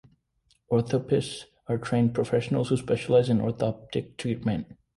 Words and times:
Orthoptists 0.71 1.45
are 1.67 1.77
trained 1.77 2.15
professionals 2.15 2.69
who 2.69 2.77
specialize 2.77 3.29
in 3.29 3.37
orthoptic 3.37 4.17
treatment. 4.17 4.65